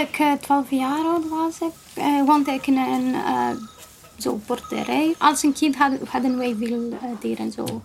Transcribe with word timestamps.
ik 0.00 0.18
uh, 0.18 0.32
12 0.32 0.70
jaar 0.70 1.04
oud 1.04 1.28
was, 1.28 1.60
ik, 1.60 2.02
uh, 2.02 2.24
woonde 2.26 2.52
ik 2.52 2.66
in 2.66 2.76
een 2.76 3.08
uh, 3.08 3.48
zo 4.18 4.40
boerderij. 4.46 5.14
Als 5.18 5.42
een 5.42 5.52
kind 5.52 5.76
hadden, 5.76 6.00
hadden 6.08 6.36
wij 6.36 6.56
veel 6.58 6.98
dieren. 7.20 7.52
Zo. 7.52 7.82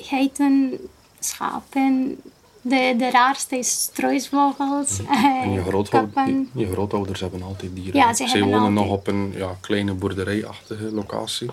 Geiten, 0.00 0.78
schapen, 1.18 2.20
de, 2.62 2.94
de 2.98 3.10
raarste 3.10 3.58
is 3.58 3.70
struisvogels. 3.70 5.00
En 5.42 5.52
je, 5.52 5.62
grootouder, 5.62 6.26
je, 6.26 6.46
je, 6.52 6.72
grootouders 6.72 7.20
hebben 7.20 7.42
altijd 7.42 7.74
dieren. 7.74 8.00
Ja, 8.00 8.14
ze 8.14 8.28
zij 8.28 8.40
wonen 8.40 8.58
altijd. 8.58 8.74
nog 8.74 8.90
op 8.90 9.06
een 9.06 9.32
ja, 9.36 9.56
kleine 9.60 9.94
boerderijachtige 9.94 10.92
locatie. 10.92 11.50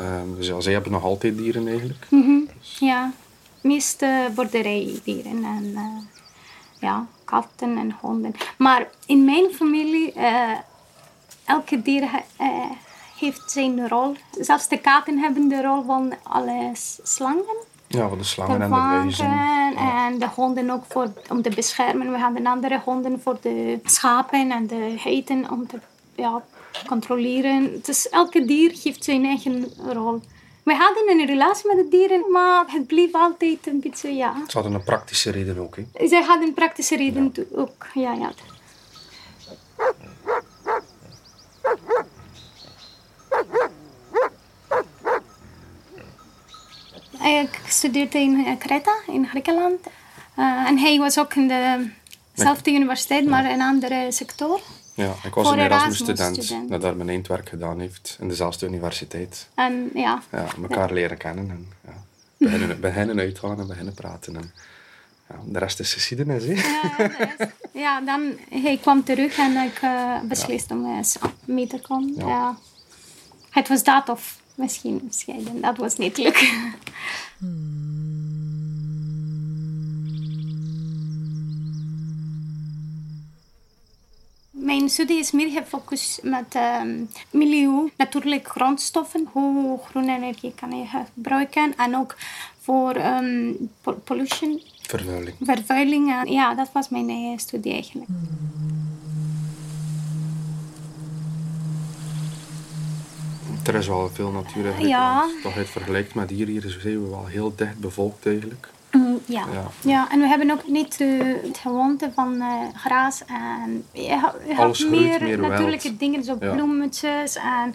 Um, 0.00 0.36
dus 0.36 0.46
ja, 0.46 0.60
zij 0.60 0.72
hebben 0.72 0.92
nog 0.92 1.04
altijd 1.04 1.36
dieren 1.36 1.68
eigenlijk. 1.68 2.06
Mm 2.10 2.22
-hmm. 2.22 2.48
Ja, 2.78 3.12
meeste 3.60 4.30
boerderijdieren 4.34 5.44
en 5.44 5.64
uh, 5.64 5.80
ja, 6.80 7.06
katten 7.24 7.78
en 7.78 7.96
honden. 8.00 8.34
Maar 8.58 8.88
in 9.06 9.24
mijn 9.24 9.50
familie, 9.52 10.12
uh, 10.16 10.50
elke 11.44 11.82
dier 11.82 12.02
uh, 12.02 12.48
heeft 13.18 13.50
zijn 13.50 13.88
rol. 13.88 14.16
Zelfs 14.38 14.68
de 14.68 14.78
katten 14.78 15.18
hebben 15.18 15.48
de 15.48 15.62
rol 15.62 15.82
van 15.82 16.14
alle 16.22 16.70
slangen. 17.02 17.68
Ja, 17.86 18.08
van 18.08 18.18
de 18.18 18.24
slangen 18.24 18.62
en 18.62 18.70
de. 19.08 19.16
Ja. 19.16 20.06
En 20.06 20.18
de 20.18 20.28
honden 20.34 20.70
ook 20.70 20.84
voor, 20.88 21.12
om 21.28 21.42
te 21.42 21.50
beschermen. 21.50 22.12
We 22.12 22.18
hadden 22.18 22.46
andere 22.46 22.80
honden 22.84 23.20
voor 23.22 23.38
de 23.40 23.80
schapen 23.84 24.50
en 24.50 24.66
de 24.66 24.94
geiten 24.96 25.50
om 25.50 25.66
te 25.66 25.78
ja, 26.14 26.42
controleren. 26.86 27.80
Dus 27.82 28.08
elke 28.08 28.44
dier 28.44 28.78
heeft 28.82 29.04
zijn 29.04 29.24
eigen 29.24 29.72
rol. 29.92 30.20
We 30.62 30.74
hadden 30.74 31.10
een 31.10 31.26
relatie 31.26 31.74
met 31.74 31.76
de 31.76 31.88
dieren, 31.88 32.30
maar 32.30 32.64
het 32.66 32.86
bleef 32.86 33.12
altijd 33.12 33.66
een 33.66 33.80
beetje, 33.80 34.14
ja... 34.14 34.34
Ze 34.46 34.58
hadden 34.58 34.74
een 34.74 34.84
praktische 34.84 35.30
reden 35.30 35.58
ook, 35.58 35.76
hè? 35.76 36.08
Ze 36.08 36.16
hadden 36.16 36.48
een 36.48 36.54
praktische 36.54 36.96
reden 36.96 37.32
ja. 37.34 37.42
ook, 37.54 37.86
ja, 37.94 38.12
ja. 38.12 38.30
Ik 47.40 47.60
studeerde 47.66 48.18
in 48.18 48.58
Creta, 48.58 48.94
in 49.06 49.26
Griekenland. 49.26 49.86
Uh, 50.38 50.68
en 50.68 50.78
hij 50.78 50.98
was 50.98 51.18
ook 51.18 51.34
in 51.34 51.52
dezelfde 52.34 52.70
universiteit, 52.70 53.26
maar 53.26 53.44
in 53.44 53.50
een 53.50 53.66
andere 53.66 54.06
sector. 54.12 54.60
Ja, 55.00 55.14
ik 55.24 55.34
was 55.34 55.50
een 55.50 55.58
Erasmus-student 55.58 56.36
Erasmus 56.36 56.68
dat 56.68 56.80
daar 56.80 56.96
mijn 56.96 57.08
eindwerk 57.08 57.48
gedaan 57.48 57.80
heeft 57.80 58.16
in 58.20 58.28
dezelfde 58.28 58.66
universiteit. 58.66 59.48
En 59.54 59.90
ja. 59.94 60.22
Ja, 60.32 60.46
elkaar 60.62 60.88
ja. 60.88 60.94
leren 60.94 61.16
kennen 61.16 61.50
en 61.50 61.66
ja, 61.84 61.92
beginnen, 62.36 62.80
beginnen 62.90 63.18
uitgaan 63.18 63.60
en 63.60 63.66
beginnen 63.66 63.94
praten. 63.94 64.36
En, 64.36 64.52
ja, 65.28 65.36
de 65.44 65.58
rest 65.58 65.80
is 65.80 65.92
geschiedenis, 65.92 66.44
hè? 66.44 66.52
Ja, 66.52 66.92
ja, 66.98 67.50
ja, 67.72 68.00
dan 68.00 68.38
hij 68.50 68.76
kwam 68.76 69.04
terug 69.04 69.38
en 69.38 69.56
ik 69.56 69.82
uh, 69.82 70.20
beslist 70.20 70.70
om 70.70 70.84
uh, 70.84 71.00
mee 71.44 71.66
te 71.66 71.80
komen. 71.80 72.14
Ja. 72.16 72.58
Het 73.50 73.68
was 73.68 73.84
dat 73.84 74.08
of 74.08 74.40
misschien 74.54 75.08
scheiden. 75.10 75.60
Dat 75.60 75.76
was 75.76 75.96
niet 75.96 76.16
leuk. 76.16 76.68
Mijn 84.90 85.02
studie 85.02 85.24
is 85.24 85.30
meer 85.30 85.62
gefocust 85.62 86.22
met 86.22 86.54
um, 86.54 87.08
milieu, 87.30 87.90
natuurlijke 87.96 88.50
grondstoffen, 88.50 89.28
hoe 89.32 89.78
groene 89.84 90.16
energie 90.16 90.52
kan 90.54 90.78
je 90.78 90.84
gebruiken 90.86 91.76
en 91.76 91.96
ook 91.96 92.16
voor 92.60 92.96
um, 92.96 93.70
pollution. 94.04 94.62
Vervuiling. 94.82 95.36
Vervuiling, 95.40 96.28
ja, 96.28 96.54
dat 96.54 96.70
was 96.72 96.88
mijn 96.88 97.38
studie 97.38 97.72
eigenlijk. 97.72 98.10
Er 103.66 103.74
is 103.74 103.86
wel 103.86 104.10
veel 104.12 104.30
natuur 104.30 104.64
eigenlijk. 104.64 104.94
Ja. 104.94 105.28
Toch 105.42 105.54
het 105.54 105.68
vergelijkt 105.68 106.14
met 106.14 106.30
hier, 106.30 106.46
hier 106.46 106.76
zijn 106.80 107.02
we 107.02 107.08
wel 107.08 107.26
heel 107.26 107.52
dicht 107.56 107.78
bevolkt 107.78 108.26
eigenlijk. 108.26 108.68
Ja. 109.30 109.44
ja. 109.52 109.66
Ja. 109.80 110.10
en 110.10 110.20
we 110.20 110.26
hebben 110.26 110.50
ook 110.50 110.68
niet 110.68 110.98
de, 110.98 111.40
het 111.42 111.58
gewoonte 111.58 112.10
van 112.14 112.34
uh, 112.34 112.52
gras 112.74 113.24
en 113.26 113.84
je, 113.92 114.02
je 114.46 114.56
Alles 114.56 114.78
hebt 114.78 114.90
meer, 114.90 115.22
meer 115.22 115.38
natuurlijke 115.38 115.88
wild. 115.88 115.98
dingen, 115.98 116.24
zo 116.24 116.36
Ja. 116.40 116.52
bloemetjes 116.54 117.36
en 117.36 117.74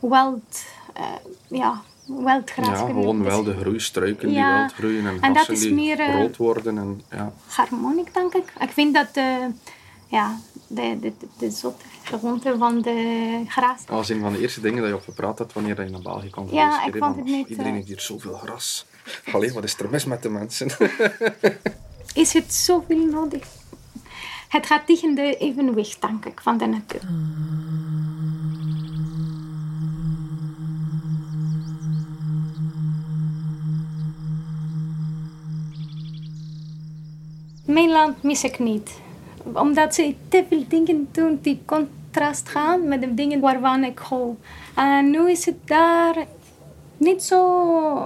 wild, 0.00 0.64
uh, 0.98 1.58
ja, 1.60 1.80
wild 2.06 2.50
gras. 2.50 2.66
Ja, 2.78 2.86
gewoon 2.86 3.18
we 3.18 3.24
wel 3.24 3.42
de 3.44 3.56
groeistruiken 3.56 4.28
die 4.28 4.44
wild 4.44 4.72
groeien 4.72 5.06
en 5.06 5.18
En 5.20 5.32
dat 5.32 5.48
is 5.48 5.60
die 5.60 5.74
meer, 5.74 6.00
eh, 6.00 6.14
groot 6.14 6.36
worden. 6.36 6.78
En, 6.78 7.02
ja. 7.10 7.32
harmoniek, 7.46 8.14
denk 8.14 8.34
ik. 8.34 8.52
Ik 8.60 8.70
vind 8.70 8.94
dat 8.94 9.14
de, 9.14 9.50
ja, 10.06 10.38
de, 10.66 10.98
de, 11.00 11.12
de, 11.18 11.26
de 11.38 11.50
zotte 11.50 11.84
gewoonte 12.02 12.54
van 12.58 12.80
de 12.82 13.42
gras. 13.46 13.86
Dat 13.86 13.96
was 13.96 14.08
een 14.08 14.20
van 14.20 14.32
de 14.32 14.40
eerste 14.40 14.60
dingen 14.60 14.80
dat 14.80 14.88
je 14.88 14.94
op 14.96 15.04
gepraat 15.04 15.38
had 15.38 15.52
wanneer 15.52 15.84
je 15.84 15.90
naar 15.90 16.00
België 16.00 16.30
kwam. 16.30 16.46
Ja, 16.50 16.84
ik 16.86 16.96
vond 16.98 17.16
het 17.16 17.24
niet, 17.24 17.48
Iedereen 17.48 17.70
eh, 17.70 17.76
heeft 17.76 17.88
hier 17.88 18.00
zoveel 18.00 18.34
gras. 18.34 18.86
Allee, 19.32 19.52
wat 19.52 19.64
is 19.64 19.78
er 19.78 19.90
mis 19.90 20.04
met 20.04 20.22
de 20.22 20.28
mensen? 20.28 20.70
Is 22.14 22.32
het 22.32 22.54
zoveel 22.54 23.04
nodig? 23.04 23.46
Het 24.48 24.66
gaat 24.66 24.86
tegen 24.86 25.14
de 25.14 25.36
evenwicht, 25.36 26.00
denk 26.00 26.24
ik, 26.24 26.40
van 26.40 26.58
de 26.58 26.66
natuur. 26.66 27.00
Mijn 37.64 37.90
land 37.90 38.22
mis 38.22 38.44
ik 38.44 38.58
niet. 38.58 39.00
Omdat 39.52 39.94
ze 39.94 40.14
te 40.28 40.44
veel 40.48 40.64
dingen 40.68 41.08
doen 41.12 41.38
die 41.42 41.62
contrast 41.64 42.48
gaan 42.48 42.88
met 42.88 43.00
de 43.00 43.14
dingen 43.14 43.40
waarvan 43.40 43.84
ik 43.84 43.98
hou. 43.98 44.36
En 44.74 45.10
nu 45.10 45.30
is 45.30 45.44
het 45.44 45.56
daar 45.64 46.26
niet 47.00 47.22
zo, 47.22 47.36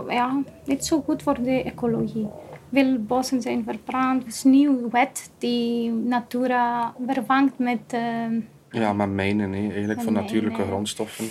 ja, 0.09 0.43
niet 0.65 0.84
zo 0.87 1.00
goed 1.03 1.22
voor 1.22 1.43
de 1.43 1.62
ecologie. 1.62 2.28
Veel 2.72 2.99
bossen 2.99 3.43
zijn 3.43 3.65
verbrand. 3.65 4.22
Er 4.22 4.28
is 4.28 4.44
een 4.44 4.50
nieuwe 4.50 4.88
wet 4.91 5.31
die 5.38 5.91
Natura 5.91 6.94
vervangt 7.06 7.59
met... 7.59 7.78
eh, 7.87 8.27
ja, 8.71 8.93
met 8.93 9.10
mijnen, 9.10 9.54
eigenlijk 9.54 9.87
Met 9.97 10.03
van 10.04 10.12
natuurlijke 10.12 10.50
mijnen. 10.50 10.66
grondstoffen. 10.75 11.25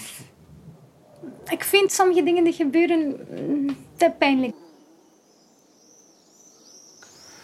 ik 1.50 1.64
vind 1.64 1.92
sommige 1.92 2.24
dingen 2.24 2.44
die 2.44 2.54
gebeuren 2.54 3.16
mm, 3.48 3.76
te 3.96 4.12
pijnlijk. 4.18 4.54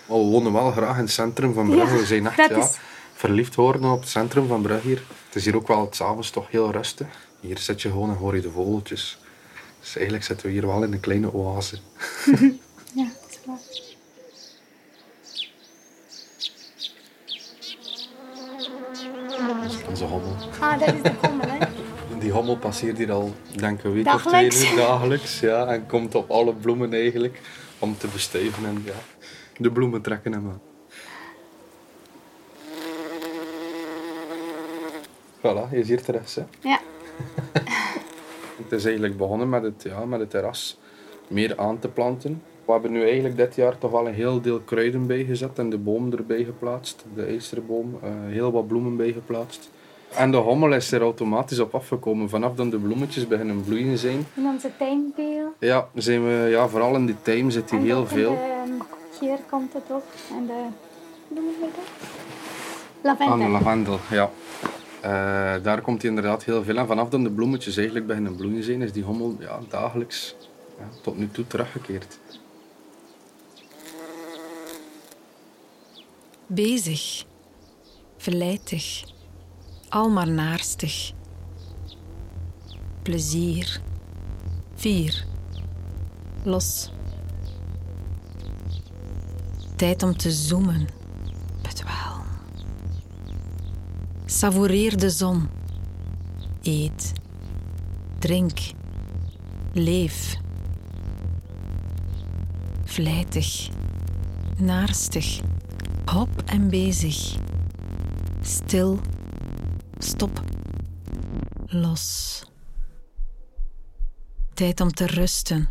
Maar 0.08 0.18
we 0.18 0.24
wonen 0.24 0.54
wel 0.54 0.72
graag 0.72 0.96
in 0.98 1.02
het 1.04 1.12
centrum 1.12 1.54
van 1.54 1.70
Brugge. 1.70 1.94
Ja, 1.94 2.00
we 2.00 2.06
zijn 2.06 2.28
echt 2.28 2.50
ja, 2.50 2.56
is- 2.58 2.78
verliefd 3.14 3.54
geworden 3.54 3.92
op 3.92 4.00
het 4.00 4.10
centrum 4.10 4.48
van 4.48 4.62
Brugge 4.62 4.88
hier. 4.88 5.04
Het 5.26 5.36
is 5.36 5.46
hier 5.46 5.56
ook 5.56 5.68
wel 5.68 5.88
s'avonds 5.92 6.30
toch 6.30 6.52
heel 6.52 6.72
rustig. 6.72 7.28
Hier 7.40 7.58
zit 7.58 7.82
je 7.82 7.90
gewoon 7.90 8.10
en 8.10 8.16
hoor 8.16 8.36
je 8.36 8.42
de 8.42 8.52
vogeltjes. 8.52 9.20
Dus 9.80 9.96
eigenlijk 9.96 10.26
zitten 10.26 10.46
we 10.46 10.52
hier 10.52 10.68
wel 10.68 10.84
in 10.84 10.94
een 10.94 11.00
kleine 11.00 11.34
oase. 11.34 11.78
Ja, 12.94 13.04
dat 13.22 13.30
is 13.30 13.40
waar. 13.46 13.58
Onze 19.90 20.04
hommel. 20.04 20.36
Ah, 20.60 20.80
dat 20.80 20.94
is 20.94 21.02
de 21.02 21.12
hommel, 21.22 21.48
hè. 21.50 21.58
Die 22.20 22.32
hommel 22.32 22.58
passeert 22.58 22.98
hier 22.98 23.12
al, 23.12 23.34
denk 23.56 23.78
ik, 23.80 23.84
een 23.86 23.94
week 23.94 24.06
of 24.14 24.22
twee 24.22 24.32
Dagelijks. 24.50 24.70
nu, 24.70 24.76
dagelijks. 24.78 25.40
Ja, 25.40 25.66
en 25.68 25.86
komt 25.86 26.16
op 26.16 26.30
alle 26.32 26.54
bloemen 26.54 26.94
eigenlijk 26.94 27.42
om 27.80 27.98
te 27.98 28.08
bestuiven 28.08 28.66
en 28.66 28.82
ja, 28.86 28.94
de 29.58 29.72
bloemen 29.72 30.02
trekken 30.02 30.32
hem 30.32 30.48
aan. 30.50 30.62
Voilà, 35.38 35.72
je 35.72 35.84
ziet 35.84 35.96
het 35.96 36.06
terras. 36.06 36.36
Hè. 36.36 36.44
Ja. 36.62 36.80
Het 38.64 38.72
is 38.72 38.86
eigenlijk 38.86 39.18
begonnen 39.18 39.50
met 39.50 39.64
het, 39.64 39.84
ja, 39.84 40.06
met 40.06 40.20
het 40.20 40.30
terras 40.30 40.80
meer 41.28 41.54
aan 41.58 41.80
te 41.80 41.88
planten. 41.88 42.42
We 42.66 42.72
hebben 42.72 42.92
nu 42.92 43.02
eigenlijk 43.04 43.38
dit 43.38 43.56
jaar 43.56 43.78
toch 43.78 43.94
al 43.94 44.08
een 44.08 44.14
heel 44.14 44.42
deel 44.42 44.60
kruiden 44.60 45.08
bijgezet 45.08 45.60
en 45.60 45.70
de 45.70 45.78
boom 45.78 46.12
erbij 46.12 46.44
geplaatst, 46.44 47.06
de 47.16 47.24
ijzerboom, 47.26 48.00
eh, 48.04 48.10
heel 48.28 48.52
wat 48.52 48.68
bloemen 48.68 48.96
bijgeplaatst. 48.98 49.70
En 50.16 50.32
de 50.32 50.38
hommel 50.38 50.74
is 50.74 50.92
er 50.92 51.02
automatisch 51.02 51.60
op 51.60 51.76
afgekomen. 51.76 52.30
Vanaf 52.30 52.56
dan 52.56 52.70
de 52.70 52.78
bloemetjes 52.78 53.28
beginnen 53.28 53.64
bloeien 53.64 53.98
zijn, 53.98 54.26
In 54.36 54.46
onze 54.46 54.70
tuinbeel. 54.78 55.54
ja, 55.60 55.88
zijn 55.94 56.24
we, 56.26 56.48
ja, 56.50 56.68
vooral 56.68 56.96
in 56.96 57.06
die 57.06 57.16
time 57.22 57.52
zit 57.52 57.70
hij 57.72 57.80
heel 57.80 58.06
veel. 58.08 58.32
de- 58.32 58.78
hier 59.26 59.38
komt 59.50 59.74
het 59.74 59.84
ook. 59.92 60.04
En 60.38 60.46
de... 60.46 60.66
Je 61.34 61.42
dat? 63.02 63.20
Aan 63.20 63.40
de 63.40 63.48
Lavendel. 63.48 63.50
lavendel, 63.50 64.00
ja. 64.10 64.30
Eh, 65.02 65.64
daar 65.64 65.82
komt 65.82 66.02
hij 66.02 66.10
inderdaad 66.10 66.44
heel 66.44 66.64
veel. 66.64 66.78
En 66.78 66.88
vanaf 66.88 67.10
dan 67.10 67.24
de 67.24 67.32
bloemetjes 67.32 67.78
eigenlijk 67.78 68.08
beginnen 68.08 68.36
bloeien 68.36 68.64
zijn, 68.64 68.82
is 68.82 68.92
die 68.92 69.04
hommel 69.04 69.36
ja, 69.40 69.60
dagelijks 69.70 70.36
ja, 70.78 70.88
tot 71.02 71.18
nu 71.18 71.30
toe 71.32 71.48
teruggekeerd. 71.48 72.20
Bezig, 76.48 77.26
verleidig, 78.18 79.04
al 79.90 80.10
maar 80.10 80.30
naarstig. 80.30 81.12
Plezier, 83.02 83.82
vier, 84.76 85.26
los. 86.44 86.92
Tijd 89.76 90.04
om 90.04 90.18
te 90.18 90.32
zoomen, 90.32 90.88
Savoureer 94.30 94.98
de 94.98 95.10
zon. 95.10 95.50
Eet. 96.62 97.14
Drink. 98.20 98.60
Leef. 99.74 100.38
Vlijtig. 102.84 103.70
Naarstig. 104.58 105.42
Hop 106.06 106.42
en 106.46 106.70
bezig. 106.70 107.38
Stil. 108.42 109.00
Stop. 109.98 110.44
Los. 111.66 112.44
Tijd 114.54 114.82
om 114.82 114.92
te 114.92 115.06
rusten. 115.06 115.70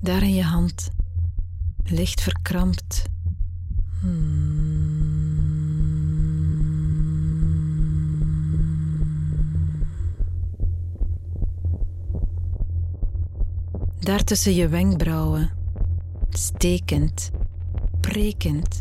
Daar 0.00 0.22
in 0.22 0.34
je 0.34 0.42
hand, 0.42 0.90
licht 1.84 2.20
verkrampt. 2.20 3.10
Daar 13.98 14.24
tussen 14.24 14.54
je 14.54 14.68
wenkbrauwen, 14.68 15.50
stekend, 16.30 17.30
prekend. 18.00 18.80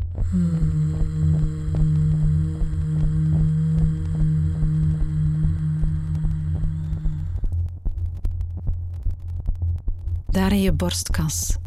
Daar 10.30 10.52
in 10.52 10.62
je 10.62 10.72
borstkas, 10.72 11.58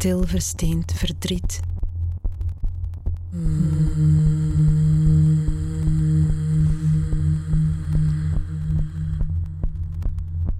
stil 0.00 0.26
versteend 0.26 0.92
verdriet. 0.92 1.60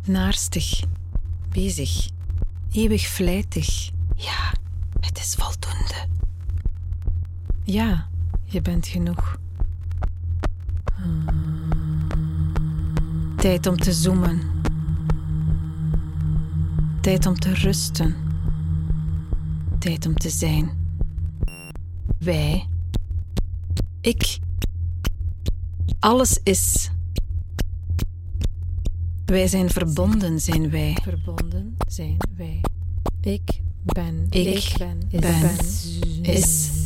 Naarstig, 0.04 0.82
bezig, 1.48 2.08
eeuwig 2.72 3.06
vlijtig. 3.06 3.90
Ja, 4.16 4.52
het 5.00 5.18
is 5.18 5.34
voldoende. 5.34 6.06
Ja, 7.62 8.08
je 8.44 8.62
bent 8.62 8.86
genoeg. 8.86 9.38
Tijd 13.36 13.66
om 13.66 13.76
te 13.76 13.92
zoomen. 13.92 14.40
Tijd 17.00 17.26
om 17.26 17.38
te 17.38 17.54
rusten. 17.54 18.29
Tijd 19.80 20.06
om 20.06 20.14
te 20.14 20.30
zijn. 20.30 20.70
Wij. 22.18 22.66
Ik. 24.00 24.38
Alles 25.98 26.40
is. 26.42 26.90
Wij 29.24 29.46
zijn 29.46 29.70
verbonden, 29.70 30.40
zijn 30.40 30.70
wij. 30.70 30.96
Verbonden 31.02 31.76
zijn 31.88 32.16
wij. 32.36 32.60
Ik 33.20 33.60
ben. 33.82 34.26
Ik, 34.30 34.72
ben. 34.78 35.00
ben. 35.20 35.56
Is. 36.22 36.79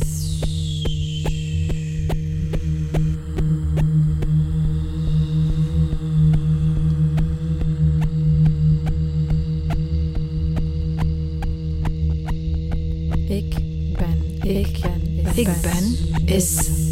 Ben. 15.45 15.55
Ik 15.55 15.61
ben. 15.61 16.35
Is. 16.35 16.51
Ik 16.51 16.65
ben. 16.65 16.75
Is. 16.75 16.84